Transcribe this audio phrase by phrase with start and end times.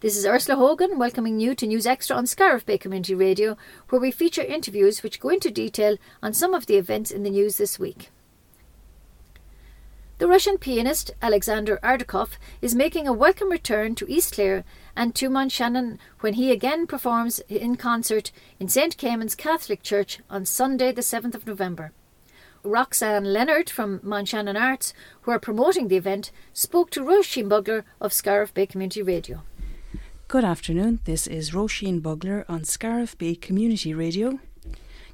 [0.00, 3.56] This is Ursula Hogan welcoming you to News Extra on Scariff Bay Community Radio,
[3.88, 7.30] where we feature interviews which go into detail on some of the events in the
[7.30, 8.10] news this week.
[10.18, 14.62] The Russian pianist Alexander Ardakov is making a welcome return to East Clare
[14.94, 18.30] and to Mountshannon when he again performs in concert
[18.60, 21.90] in St Caimin's Catholic Church on Sunday, the 7th of November.
[22.62, 28.12] Roxanne Leonard from Mountshannon Arts, who are promoting the event, spoke to Roisin Bugler of
[28.12, 29.42] Scariff Bay Community Radio.
[30.28, 31.00] Good afternoon.
[31.04, 34.40] This is Roisin Bugler on Scariff Bay Community Radio,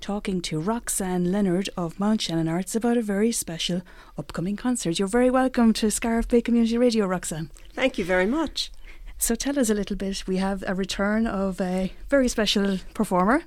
[0.00, 3.82] talking to Roxanne Leonard of Mount Shannon Arts about a very special
[4.18, 4.98] upcoming concert.
[4.98, 7.48] You're very welcome to Scariff Bay Community Radio, Roxanne.
[7.74, 8.72] Thank you very much.
[9.16, 10.26] So tell us a little bit.
[10.26, 13.44] We have a return of a very special performer.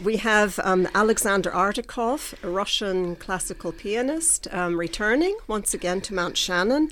[0.00, 6.90] We have um, Alexander Ardakov, a Russian classical pianist, um, returning once again to Mountshannon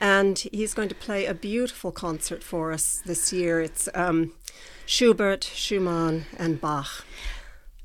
[0.00, 3.60] and he's going to play a beautiful concert for us this year.
[3.60, 4.32] It's um,
[4.86, 7.04] Schubert, Schumann, and Bach.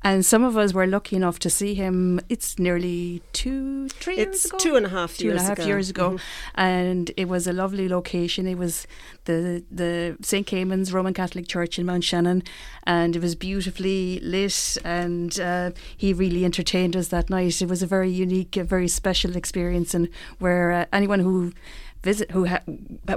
[0.02, 2.20] And some of us were lucky enough to see him.
[2.30, 4.56] It's nearly two, three it's years ago.
[4.58, 5.66] two and a half two years and a half ago.
[5.66, 6.20] years ago, Mhm.
[6.54, 8.46] and it was a lovely location.
[8.46, 8.86] It was
[9.26, 12.42] the the St Caimin's Roman Catholic Church in Mount Shannon,
[12.84, 14.78] and it was beautifully lit.
[14.84, 17.60] And uh, he really entertained us that night.
[17.60, 21.52] It was a very unique, a very special experience, and where uh, anyone who
[22.02, 22.62] visit who ha-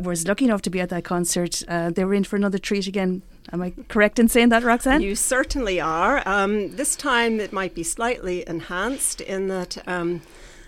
[0.01, 2.87] was lucky enough to be at that concert, uh, they were in for another treat
[2.87, 3.21] again.
[3.51, 5.01] Am I correct in saying that, Roxanne?
[5.01, 6.21] You certainly are.
[6.27, 10.21] Um, this time it might be slightly enhanced in that um,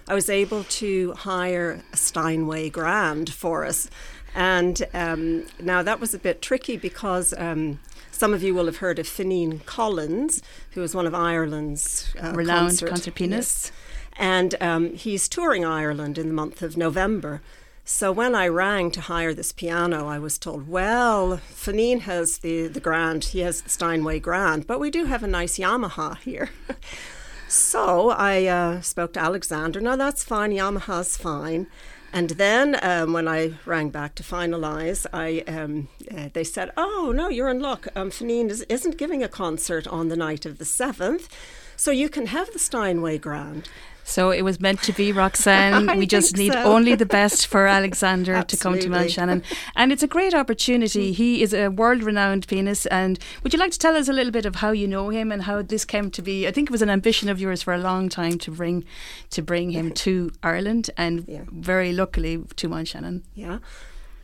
[0.07, 3.89] I was able to hire a Steinway Grand for us.
[4.35, 7.79] And um, now that was a bit tricky because um,
[8.11, 12.33] some of you will have heard of Finghin Collins, who is one of Ireland's uh,
[12.35, 13.71] Renowned concert, pianists.
[13.71, 13.71] Yes.
[14.17, 17.41] And um, he's touring Ireland in the month of November.
[17.87, 22.67] So when I rang to hire this piano, I was told, well, Finghin has the,
[22.67, 26.49] the Grand, he has the Steinway Grand, but we do have a nice Yamaha here.
[27.47, 29.79] so I uh, spoke to Alexander.
[29.79, 31.67] No, that's fine, Yamaha's fine.
[32.11, 37.11] And then um, when I rang back to finalise, I um, uh, they said, "Oh
[37.13, 37.89] no, you're in luck.
[37.93, 41.27] Um, Finghin is, isn't giving a concert on the night of the seventh,
[41.75, 43.67] so you can have the Steinway Grand."
[44.07, 45.97] So it was meant to be, Roxanne.
[45.97, 46.63] We just need so.
[46.63, 49.41] only the best for Alexander to come to Mount Shannon.
[49.75, 51.11] And it's a great opportunity.
[51.11, 51.15] Mm.
[51.15, 52.87] He is a world renowned pianist.
[52.91, 55.31] And would you like to tell us a little bit of how you know him
[55.31, 56.47] and how this came to be?
[56.47, 58.85] I think it was an ambition of yours for a long time to bring
[59.31, 61.41] to bring him to Ireland and Yeah.
[61.51, 63.23] very luckily to Mount Shannon.
[63.33, 63.57] Yeah.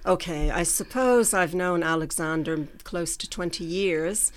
[0.06, 4.32] Okay, I suppose I've known Alexander close to 20 years.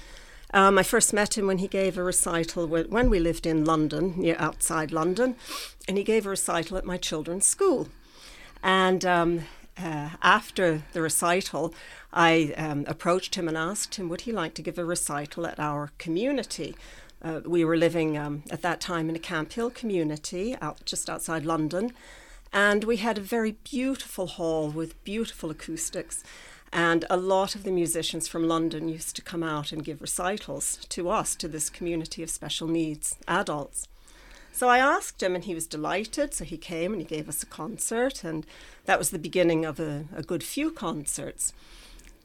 [0.55, 3.65] Um, I first met him when he gave a recital wh- when we lived in
[3.65, 5.35] London, near outside London,
[5.89, 7.89] and he gave a recital at my children's school.
[8.63, 9.41] And um,
[9.77, 11.75] uh, after the recital,
[12.13, 15.59] I um, approached him and asked him would he like to give a recital at
[15.59, 16.77] our community.
[17.21, 21.45] Uh, we were living um, at that time in a Camphill community out just outside
[21.45, 21.93] London,
[22.53, 26.23] and we had a very beautiful hall with beautiful acoustics.
[26.75, 30.85] And a lot of the musicians from London used to come out and give recitals
[30.89, 33.87] to us, to this community of special needs adults.
[34.51, 36.35] So I asked him, and he was delighted.
[36.35, 38.45] So he came and he gave us a concert, and
[38.87, 41.53] that was the beginning of a, a good few concerts.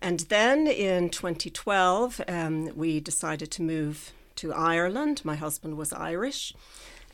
[0.01, 5.21] And then in 2012, um, we decided to move to Ireland.
[5.23, 6.55] My husband was Irish,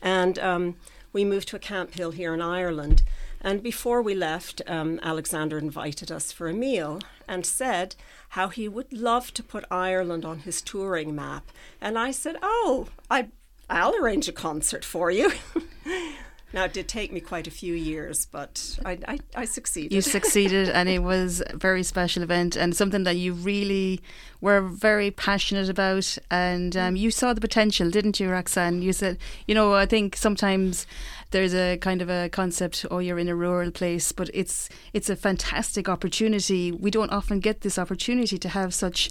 [0.00, 0.76] and um,
[1.12, 3.02] we moved to a Camphill here in Ireland.
[3.46, 6.98] And before we left, um, Alexander invited us for a meal
[7.28, 7.94] and said
[8.30, 11.52] how he would love to put Ireland on his touring map.
[11.80, 13.28] And I said, "Oh, I,
[13.70, 15.30] I'll arrange a concert for you."
[16.52, 19.92] now it did take me quite a few years, but I, I, I succeeded.
[19.92, 24.00] You succeeded, and it was a very special event and something that you really
[24.40, 26.16] were very passionate about.
[26.30, 28.80] And um, you saw the potential, didn't you, Roxanne?
[28.80, 30.86] You said, you know, I think sometimes
[31.32, 35.10] there's a kind of a concept, oh, you're in a rural place, but it's it's
[35.10, 36.70] a fantastic opportunity.
[36.70, 39.10] We don't often get this opportunity to have such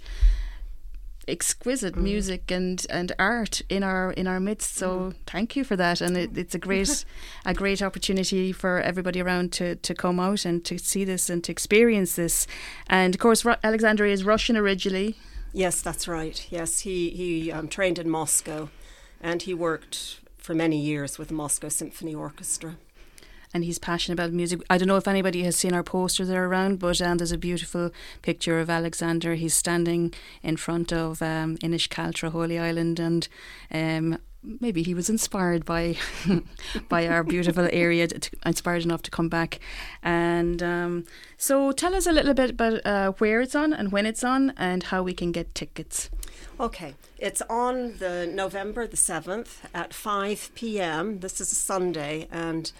[1.28, 2.04] exquisite mm.
[2.04, 4.76] music and, and art in our in our midst.
[4.76, 5.16] So mm.
[5.26, 6.38] thank you for that, and it, mm.
[6.38, 7.06] it's a great
[7.46, 11.44] a great opportunity for everybody around to, to come out and to see this and
[11.44, 12.48] to experience this.
[12.88, 15.16] And of course, Ru- Alexander is Russian originally.
[15.54, 16.46] Yes, that's right.
[16.50, 18.70] Yes, he he um, trained in Moscow,
[19.22, 22.78] and he worked for many years with the Moscow Symphony Orchestra.
[23.56, 24.60] And he's passionate about music.
[24.70, 27.32] I don't know if anybody has seen our posters that are around, but um, there's
[27.32, 27.90] a beautiful
[28.22, 29.36] picture of Alexander.
[29.36, 30.14] He's standing
[30.44, 33.30] in front of um, Holy Island, and
[33.72, 35.96] um, maybe he was inspired by
[36.90, 39.60] by our beautiful area, to, inspired enough to come back.
[40.04, 41.06] And um,
[41.38, 44.52] so, tell us a little bit about uh, where it's on and when it's on,
[44.58, 46.10] and how we can get tickets.
[46.60, 51.22] Okay, it's on the November the seventh at five p.m.
[51.22, 52.74] This is a Sunday, and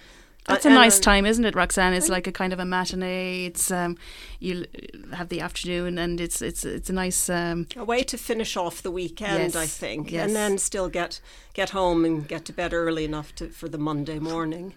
[0.48, 1.94] that's a nice time, isn't it, Roxanne?
[1.94, 3.46] It's like a kind of a matinee.
[3.46, 3.98] It's um,
[4.40, 4.66] you
[5.14, 8.82] have the afternoon, and it's it's it's a nice um, a way to finish off
[8.82, 10.28] the weekend, yes, I think, yes.
[10.28, 11.20] and then still get
[11.54, 14.74] get home and get to bed early enough to, for the Monday morning.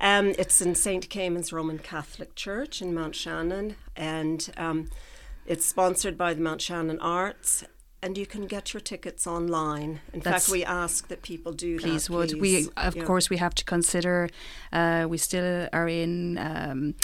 [0.00, 1.08] Um, it's in St.
[1.08, 4.90] Caimin's Roman Catholic Church in Mount Shannon, and um,
[5.46, 7.64] it's sponsored by the Mount Shannon Arts
[8.04, 10.00] and you can get your tickets online.
[10.12, 12.12] In That's fact, we ask that people do please that.
[12.12, 12.30] Would.
[12.38, 13.04] Please, we of yeah.
[13.04, 14.28] course we have to consider.
[14.72, 16.38] Uh, we still are in.
[16.38, 16.94] Um,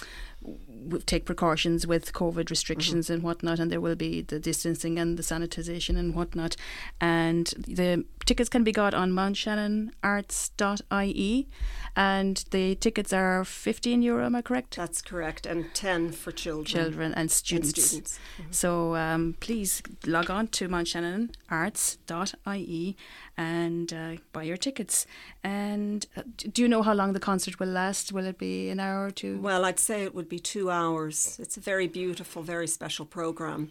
[1.07, 3.15] take precautions with COVID restrictions mm-hmm.
[3.15, 6.57] and whatnot, and there will be the distancing and the sanitization and whatnot.
[7.01, 11.49] And the tickets can be got on mountshannonarts.ie,
[11.97, 14.75] and the tickets are 15 euro, am I correct?
[14.77, 16.67] That's correct, and 10 for children.
[16.67, 17.79] Children and students.
[17.79, 18.19] And students.
[18.41, 18.53] Mm-hmm.
[18.53, 22.97] So um, please log on to mountshannonarts.ie
[23.37, 25.07] and uh, buy your tickets.
[25.43, 26.23] And uh,
[26.53, 28.13] do you know how long the concert will last?
[28.13, 29.41] Will it be an hour or two?
[29.41, 31.39] Well, I'd say it would be two hours.
[31.41, 33.71] It's a very beautiful, very special program.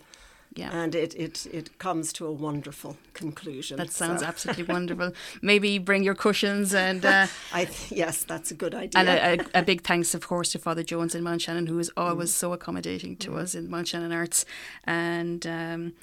[0.56, 0.72] Yeah.
[0.72, 3.78] And it, it, it comes to a wonderful conclusion.
[3.78, 4.28] That sounds so.
[4.28, 5.12] absolutely wonderful.
[5.42, 7.06] Maybe bring your cushions and.
[7.06, 9.00] Uh, I th- yes, that's a good idea.
[9.00, 11.78] And a, a, a, big thanks, of course, to Father Jones in Mount Shannon, who
[11.78, 12.34] is always mm.
[12.34, 13.38] so accommodating to mm.
[13.38, 14.46] us in Mount Shannon Arts.
[14.86, 15.46] And.
[15.46, 15.94] Um,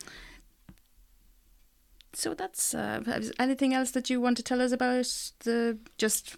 [2.12, 3.02] so that's uh,
[3.38, 5.04] anything else that you want to tell us about
[5.40, 6.36] the just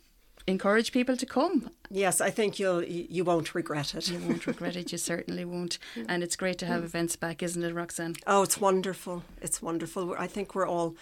[0.48, 1.70] encourage people to come.
[1.90, 4.08] Yes, I think you'll you won't regret it.
[4.08, 4.92] You won't regret it.
[4.92, 5.78] You certainly won't.
[6.08, 8.16] And it's great to have events back, isn't it, Roxanne?
[8.26, 9.24] Oh, it's wonderful.
[9.42, 10.14] It's wonderful.
[10.18, 10.96] I think we're all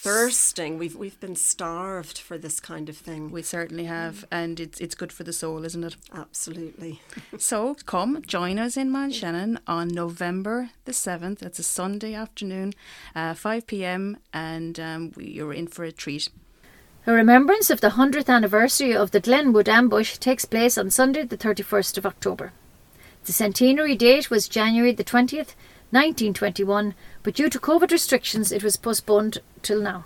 [0.00, 0.78] thirsting.
[0.78, 3.30] We've we've been starved for this kind of thing.
[3.30, 5.96] We certainly have, and it's it's good for the soul, isn't it?
[6.12, 7.00] Absolutely.
[7.38, 11.42] so come join us in Mount Shannon on November the seventh.
[11.42, 12.72] It's a Sunday afternoon,
[13.14, 14.18] uh, five p.m.
[14.32, 16.28] and um, we, you're in for a treat.
[17.06, 21.38] A remembrance of the 100th anniversary of the Glenwood ambush takes place on Sunday, the
[21.38, 22.52] 31st of October.
[23.24, 25.54] The centenary date was January the 20th,
[25.92, 30.04] 1921, but due to COVID restrictions, it was postponed till now.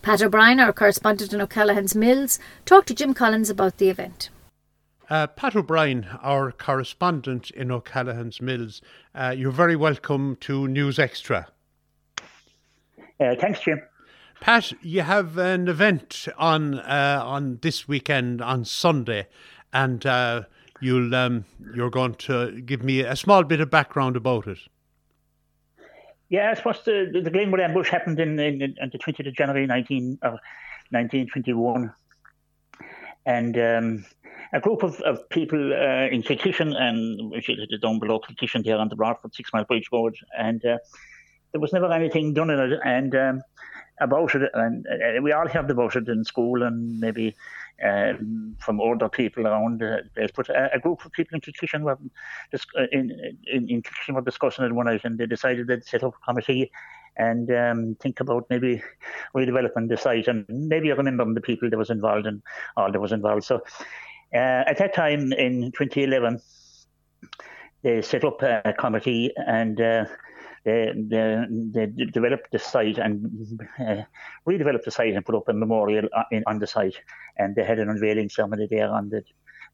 [0.00, 4.30] Pat O'Brien, our correspondent in O'Callaghan's Mills, talked to Jim Collins about the event.
[5.10, 8.80] Uh, Pat O'Brien, our correspondent in O'Callaghan's Mills,
[9.14, 11.48] uh, you're very welcome to News Extra.
[13.18, 13.82] Uh, thanks, Jim.
[14.44, 19.26] Pat, you have an event on uh, on this weekend on Sunday,
[19.72, 20.42] and uh,
[20.82, 24.58] you'll um, you're going to give me a small bit of background about it.
[26.28, 29.66] Yeah, I suppose the, the Glenwood ambush happened in, in, in the 20th of January
[29.66, 30.36] 19, uh,
[30.90, 31.90] 1921.
[33.24, 34.04] And um,
[34.52, 38.90] a group of, of people uh, in Kilkishen and is down below Kilkishen there on
[38.90, 40.16] the Broadford Sixmilebridge Road.
[40.38, 40.76] And uh,
[41.52, 42.80] there was never anything done in it.
[42.84, 43.42] And um,
[44.00, 44.86] about it, and
[45.22, 47.34] we all heard about it in school and maybe
[47.82, 50.30] um, from older people around the place.
[50.34, 51.98] But a, a, group of people in Kilkishen were
[52.52, 53.10] uh, in,
[53.46, 56.24] in, in Kilkishen were discussing it one night, and they decided they'd set up a
[56.26, 56.70] committee
[57.16, 58.82] and um, think about maybe
[59.34, 62.42] redeveloping the site and maybe remembering the people that was involved and
[62.76, 63.44] all that was involved.
[63.44, 63.62] So
[64.34, 66.40] uh, at that time in 2011,
[67.84, 69.80] they set up a committee and.
[69.80, 70.04] Uh,
[70.64, 73.96] they, they, they developed the site and uh,
[74.48, 76.96] redeveloped the site and put up a memorial uh, in, on the site.
[77.36, 79.22] And they had an unveiling ceremony there on the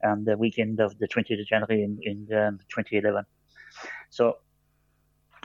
[0.02, 3.24] on the weekend of the 20th of January in, in um, 2011.
[4.08, 4.38] So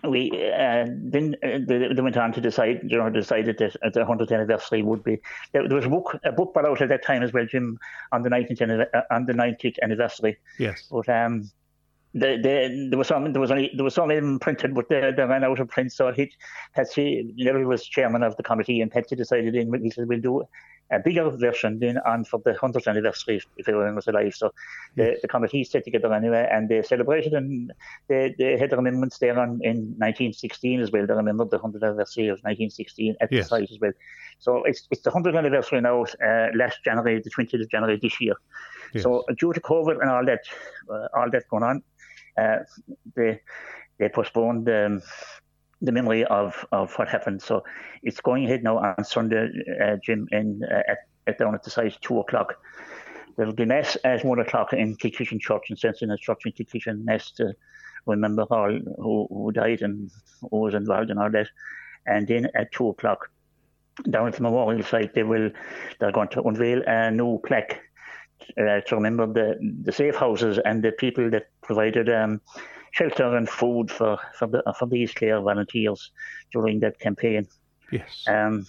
[0.08, 4.02] we uh, then uh, they, they, went on to decide, you know, decided that the
[4.02, 5.20] 100th anniversary would be.
[5.52, 7.78] There, there was a book, a book brought out at that time as well, Jim,
[8.12, 10.38] on the 19th uh, on the 90th anniversary.
[10.60, 10.88] Yes.
[10.92, 11.50] But um,
[12.16, 14.88] the, the, there was some there was only there was some of them printed, but
[14.88, 15.92] they, they ran out of print.
[15.92, 16.32] So he,
[16.74, 20.44] Patsy, Larry was chairman of the committee, and Patsy decided in he said we'll do
[20.92, 24.34] a bigger version then on for the hundredth anniversary if everyone was alive.
[24.34, 24.54] So
[24.96, 27.74] the, the committee set together anyway, and they celebrated and
[28.08, 31.06] they, they had their amendments there on in 1916 as well.
[31.06, 33.44] They remembered the hundredth anniversary of 1916 at yes.
[33.44, 33.94] the site as well.
[34.40, 36.04] So it's it's the hundredth anniversary now.
[36.04, 38.36] Uh, last January, the 20th of January this year.
[38.94, 39.04] Yes.
[39.04, 40.42] So due to COVID and all that,
[40.90, 41.84] uh, all that going on,
[42.38, 42.60] uh,
[43.16, 43.42] they
[43.98, 45.02] they postponed um,
[45.82, 47.42] the memory of, of what happened.
[47.42, 47.64] So
[48.04, 49.50] it's going ahead now on Sunday,
[49.82, 52.56] uh, Jim, in uh, at, at down at the site two o'clock.
[53.38, 57.54] There'll be mass at one o'clock in Kilkishen Church and Church in Kilkishen, mass to
[58.06, 60.10] remember all who, who died and
[60.42, 61.48] who was involved in all that.
[62.06, 63.30] And then at two o'clock,
[64.10, 65.50] down at the memorial site, they will
[66.00, 67.82] they're going to unveil a new plaque
[68.58, 72.42] uh, to remember the the safe houses and the people that provided um,
[72.92, 76.12] shelter and food for for the for the East Clare volunteers
[76.52, 77.48] during that campaign.
[77.92, 78.24] Yes.
[78.28, 78.66] Um,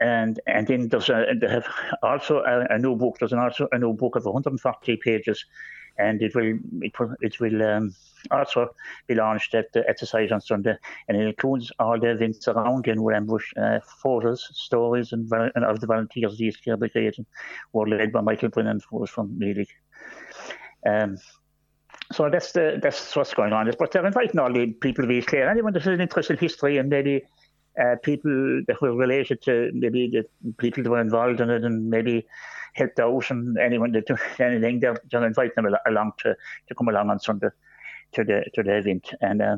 [0.00, 1.66] and and then there's a, they have
[2.02, 3.16] also a, a, new book.
[3.18, 5.44] There's an also a new book of 140 pages,
[5.98, 7.94] and it will it will, it will um,
[8.30, 8.74] also
[9.06, 12.84] be launched at the, the site on Sunday, and it includes all the events around
[12.84, 17.14] Glenwood Ambush, uh, photos, stories, and, and, of the volunteers these care brigade,
[17.72, 19.68] were led by Michael Brennan, who was from Meelick.
[20.84, 21.16] Um,
[22.14, 23.70] so that's the that's what's going on.
[23.78, 26.78] But they're inviting all the people of East Clare, anyone that's an interest in history
[26.78, 27.22] and maybe
[27.80, 31.88] uh, people that were related to maybe the people that were involved in it and
[31.88, 32.26] maybe
[32.74, 34.04] helped out and anyone that
[34.38, 36.34] anything, they're, they're inviting them along to,
[36.68, 37.48] to come along on Sunday
[38.12, 39.10] to the to the event.
[39.20, 39.56] And uh,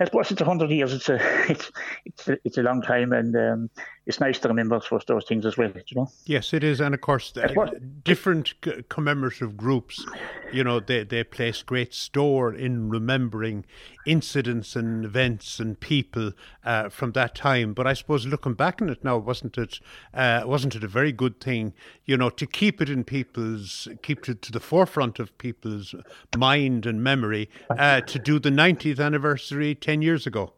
[0.00, 0.92] I suppose it's hundred years.
[0.92, 1.18] It's a
[1.50, 1.70] it's
[2.04, 3.70] it's a, it's a long time, and um,
[4.10, 5.72] it's nice to remember for those things as well.
[5.86, 6.10] You know.
[6.26, 7.70] Yes, it is, and of course, uh,
[8.02, 8.54] different
[8.88, 10.04] commemorative groups,
[10.52, 13.64] you know, they they place great store in remembering
[14.04, 16.32] incidents and events and people
[16.64, 17.72] uh, from that time.
[17.72, 19.78] But I suppose looking back on it now, wasn't it
[20.12, 21.72] uh, wasn't it a very good thing,
[22.04, 25.94] you know, to keep it in people's keep it to the forefront of people's
[26.36, 30.52] mind and memory uh, to do the 90th anniversary 10 years ago.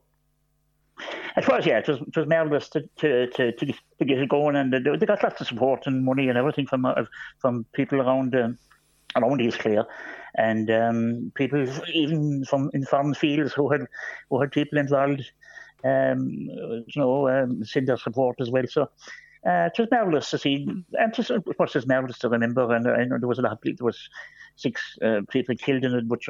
[1.37, 4.29] It was, yeah, it was, it was marvellous to, to, to, to, to get it
[4.29, 7.05] going, and they, they got lots of support and money and everything from uh,
[7.39, 8.59] from people around um,
[9.17, 9.87] around East Clare,
[10.37, 13.87] and um, people even from in farm fields who had
[14.29, 15.31] who had people involved,
[15.85, 18.67] um, you know, um, send their support as well.
[18.67, 18.91] So
[19.45, 22.73] uh, it was marvellous to see, and just, of course, it's marvellous to remember.
[22.73, 24.09] And I know there was a lot of people, there was
[24.57, 26.21] six uh, people killed in it, but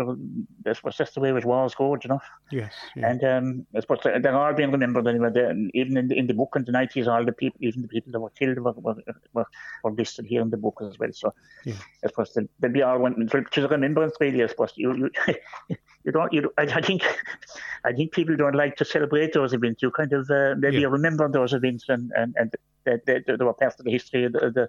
[0.64, 2.21] that's was just the way it was going, you know.
[2.50, 2.73] Yes.
[2.97, 3.11] Yeah.
[3.11, 5.31] And um, I suppose they're all being remembered anyway.
[5.33, 7.88] They're, even in the, in the book in the nineties, all the people, even the
[7.88, 8.97] people that were killed, were, were,
[9.35, 9.47] were,
[9.85, 11.12] were listed here in the book as well.
[11.12, 11.75] So yeah.
[12.04, 14.42] I suppose they'll, they'll be all one to remembrance really.
[14.42, 15.11] I suppose you you,
[16.04, 16.52] you don't you.
[16.59, 17.04] I, I, think
[17.85, 19.83] I think people don't like to celebrate those events.
[19.83, 20.88] You kind of uh, maybe yeah.
[20.88, 22.54] remember those events and and and
[22.85, 24.69] that, that, were part of the history of the, the,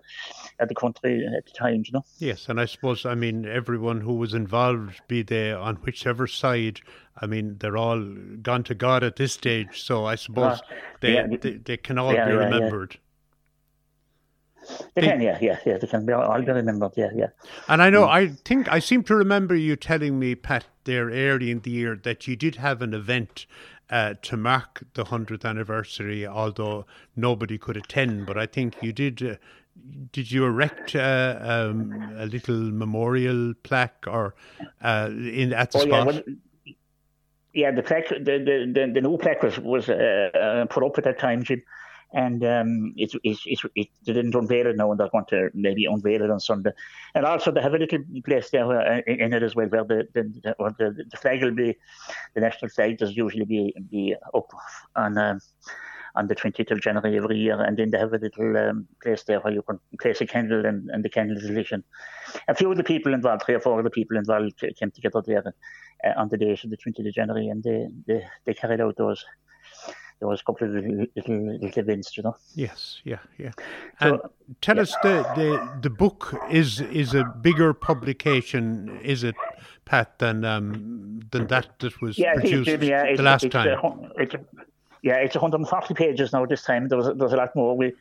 [0.59, 2.05] of the country at the time, you know.
[2.17, 6.81] Yes, and I suppose, I mean, everyone who was involved, be they on whichever side,
[7.21, 8.01] I mean, they're all
[8.41, 11.97] gone to God at this stage, so I suppose uh, they, yeah, they, they can
[11.97, 12.97] all yeah, be remembered.
[14.95, 15.77] They, they, can, yeah, yeah, yeah.
[15.77, 17.27] They can be all be remembered, yeah, yeah.
[17.67, 18.09] And I know, mm.
[18.09, 21.99] I think, I seem to remember you telling me, Pat, there early in the year
[22.03, 23.45] that you did have an event
[23.89, 28.25] uh, to mark the 100th anniversary, although nobody could attend.
[28.25, 29.21] But I think you did.
[29.21, 29.35] Uh,
[30.11, 34.35] did you erect uh, um, a little memorial plaque or
[34.83, 35.89] uh, in at the oh, spot?
[35.89, 36.21] Yeah, well,
[37.53, 40.97] yeah, the plaque, the, the, the, the new plaque was was uh, uh, put up
[40.97, 41.63] at that time, Jim
[42.13, 45.85] and um, it's, it's, it's, it, didn't unveil it now, and they're going to maybe
[45.85, 46.71] unveil it on Sunday.
[47.15, 50.07] And also, they have a little place there uh, in it as well, where the
[50.13, 51.75] the, the, the flag will be
[52.35, 54.51] the national flag does usually be be up
[54.95, 55.17] on.
[55.17, 55.39] Um,
[56.15, 59.23] on the 20th of January every year, and then they have a little um, place
[59.23, 61.71] there where you can place a candle and, and the candle is lit.
[62.47, 65.23] A few of the people involved, three or four of the people involved, came together
[65.25, 65.43] there
[66.05, 68.95] uh, on the day of the 20th of January, and they, they, they carried out
[68.95, 69.25] those
[70.23, 72.37] there was a couple of little, little, little events, you know.
[72.55, 73.51] Yes, yeah, yeah.
[73.99, 74.19] So, and
[74.61, 74.83] tell yeah.
[74.83, 79.35] us the, the the book is is a bigger publication, is it,
[79.83, 84.09] Pat, than um than that that was yeah, produced it, yeah, the last it's, time?
[84.17, 84.33] it's,
[85.01, 86.45] yeah, it's 140 pages now.
[86.45, 87.75] This time there was there was a lot more.
[87.75, 87.91] We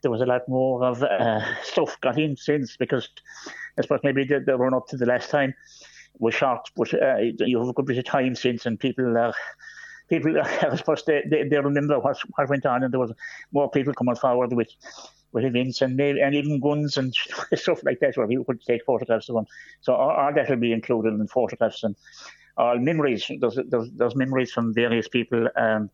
[0.00, 3.10] there was a lot more of uh, stuff got in since because
[3.78, 5.52] I suppose maybe the, the run up to the last time
[6.18, 9.34] was short, but uh, you have a good bit of time since, and people are
[10.08, 13.12] people, I suppose they, they, they remember what, what went on, and there was
[13.52, 14.70] more people coming forward with
[15.32, 17.14] with events and and even guns and
[17.54, 19.46] stuff like that, where people could take photographs of them.
[19.80, 21.94] So all, all that will be included in photographs and
[22.56, 23.30] all memories.
[23.40, 25.48] There's, there's, there's memories from various people.
[25.56, 25.90] Um,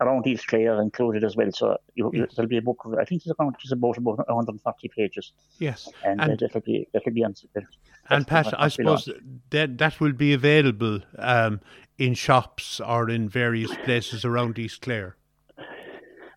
[0.00, 1.50] around East Clare included as well.
[1.52, 2.34] So you, yes.
[2.34, 5.32] there'll be a book I think it's around just about, about 140 pages.
[5.58, 5.88] Yes.
[6.04, 7.34] And, and uh, that'll be that'll be on.
[8.10, 9.08] And Pat, I suppose
[9.50, 11.60] that that will be available um,
[11.98, 15.16] in shops or in various places around East Clare?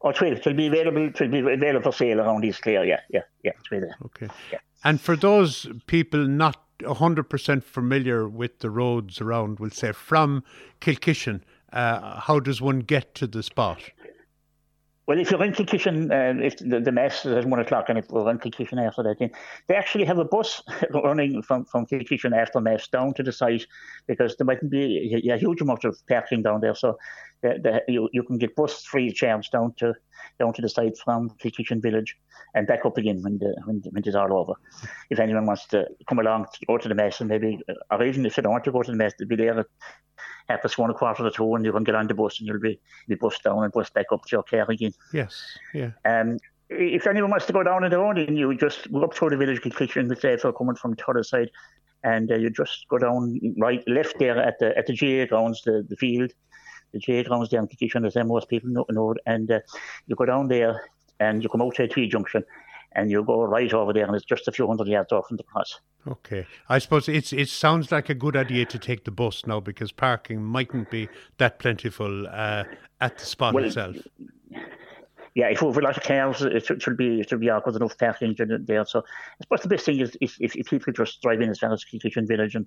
[0.02, 0.34] Oh, it will.
[0.34, 1.06] It will be available.
[1.08, 2.86] It will be available for sale around East Clare.
[2.86, 3.52] Yeah, yeah, yeah.
[3.52, 3.90] It will.
[4.06, 4.28] Okay.
[4.52, 4.60] Yeah.
[4.84, 10.44] And for those people not hundred percent familiar with the roads around, we'll say from
[10.80, 11.42] Kilkishen,
[11.74, 13.80] uh, how does one get to the spot?
[15.08, 17.98] Well, if you're in Kilkishen, uh, if the, the mass is at one o'clock and
[17.98, 19.32] if we're in Kilkishen after that, then
[19.68, 20.62] they actually have a bus
[20.94, 23.66] running from, from Kilkishen after mass down to the site
[24.06, 26.76] because there mightn't be a, a huge amount of parking down there.
[26.76, 26.98] So
[27.42, 27.56] the,
[27.88, 29.94] the, you, you can get bus free charms down to
[30.40, 32.18] down to the site from Kilkishen village
[32.54, 34.54] and back up again when the when, when it's all over.
[35.10, 37.60] If anyone wants to come along to go to the mass and maybe,
[37.92, 39.68] or even if they don't want to go to the mass, they'll be there at
[40.50, 42.48] half past one, a quarter to two, and you can get on the bus and
[42.48, 44.94] you'll be be bus down and bus back up to your car again.
[45.14, 45.92] Yes, yeah.
[46.06, 46.40] Um,
[46.70, 49.30] if anyone wants to go down on their own, then you just go up through
[49.30, 51.50] the village Kilkishen, if you're coming from the other side,
[52.04, 55.62] and uh, you just go down right left there at the at the GAA grounds,
[55.64, 56.32] the, the field,
[56.94, 59.60] the GAA grounds there in Kilkishen, as most people know, know and uh,
[60.08, 60.90] you go down there
[61.20, 62.44] and you come out to a T junction
[62.98, 65.38] and you go right over there, and it's just a few hundred yards off from
[65.38, 65.80] the cross.
[66.08, 69.60] Okay, I suppose it's it sounds like a good idea to take the bus now
[69.60, 72.64] because parking mightn't be that plentiful uh,
[73.00, 73.96] at the spot well, itself
[75.38, 77.52] yeah, if we have a lot of cars, it should, should be it should be
[77.52, 78.84] awkward enough parking there.
[78.86, 81.60] So I suppose the best thing is if, if, if people just drive in as
[81.60, 82.66] far as Kilkishen Village and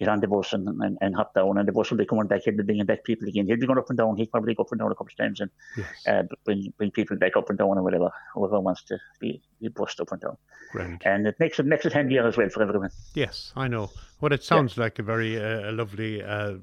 [0.00, 2.26] get on the bus and, and, and hop down, and the bus will be coming
[2.26, 3.46] back, he'll be bringing back people again.
[3.46, 4.16] He'll be going up and down.
[4.16, 5.86] He'll probably go up and down a couple of times and yes.
[6.08, 9.68] uh, bring bring people back up and down and whatever whoever wants to be, be
[9.68, 10.36] bussed up and down.
[10.72, 11.00] Grand.
[11.04, 12.90] And it makes it makes it handier as well for everyone.
[13.14, 13.92] Yes, I know.
[14.20, 14.82] Well, it sounds yeah.
[14.82, 16.20] like a very uh, lovely.
[16.20, 16.54] Uh,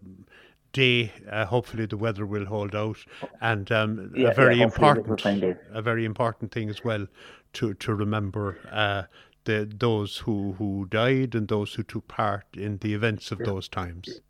[0.75, 1.12] day.
[1.32, 2.98] Uh, hopefully, the weather will hold out,
[3.41, 5.25] and um, yeah, a very yeah, important,
[5.72, 7.08] a very important thing as well
[7.53, 9.03] to to remember uh,
[9.46, 13.46] the those who who died and those who took part in the events of yeah.
[13.46, 14.22] those times.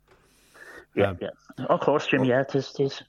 [0.94, 2.24] Yeah, um, yeah, of course, Jim.
[2.24, 2.72] Yeah, it is.
[2.78, 3.02] It is.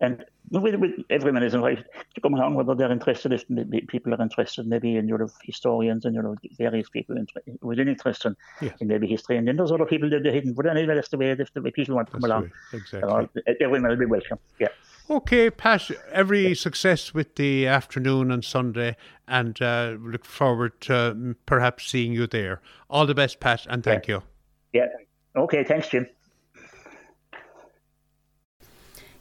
[0.00, 0.24] And
[0.60, 4.66] with, with everyone is invited to come along whether they're interested if people are interested
[4.66, 7.16] maybe in you know historians and you know various people
[7.62, 8.74] with an interest in, yes.
[8.80, 11.16] in maybe history and then there's other people that are hidden but anyway that's the
[11.16, 14.38] way if the way people want to come that's along exactly everyone will be welcome
[14.58, 14.68] yeah
[15.10, 21.34] Okay, Pat, every success with the afternoon on Sunday and uh, look forward to mm,
[21.44, 22.62] perhaps seeing you there.
[22.88, 24.14] All the best, Pat, and thank yeah.
[24.14, 24.22] you.
[24.72, 24.86] Yeah.
[25.36, 26.06] Okay, thanks, Jim.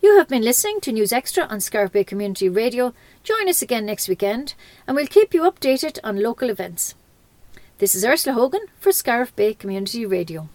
[0.04, 2.96] You have been listening to News Extra on Scariff Bay Community Radio.
[3.24, 4.56] Join us again next weekend
[4.88, 6.96] and we'll keep you updated on local events.
[7.78, 10.50] This is Ursula Hogan for Scariff Bay Community Radio.